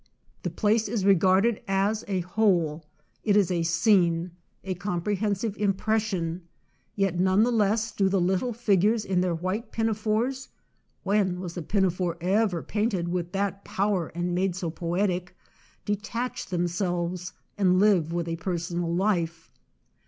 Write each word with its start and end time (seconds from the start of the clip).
The 0.41 0.49
place 0.49 0.87
is 0.87 1.05
regarded 1.05 1.61
as 1.67 2.03
a 2.07 2.21
whole; 2.21 2.83
it 3.23 3.37
is 3.37 3.51
a 3.51 3.61
scene, 3.61 4.31
a 4.63 4.73
comprehensive 4.73 5.55
im 5.57 5.75
pression; 5.75 6.41
yet 6.95 7.19
none 7.19 7.43
the 7.43 7.51
less 7.51 7.91
do 7.91 8.09
the 8.09 8.19
little 8.19 8.51
figures 8.51 9.05
in 9.05 9.21
their 9.21 9.35
white 9.35 9.71
pinafores 9.71 10.49
(when 11.03 11.39
was 11.39 11.53
the 11.53 11.61
pinafore 11.61 12.17
ever 12.19 12.63
painted 12.63 13.09
with 13.09 13.31
that 13.33 13.63
power 13.63 14.07
and 14.15 14.33
made 14.33 14.55
so 14.55 14.71
poetic?) 14.71 15.35
detach 15.85 16.47
them 16.47 16.67
selves, 16.67 17.33
and 17.55 17.77
live 17.79 18.11
with 18.11 18.27
a 18.27 18.37
personal 18.37 18.91
life. 18.91 19.51